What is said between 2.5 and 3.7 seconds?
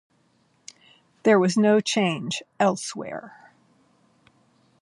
elsewhere.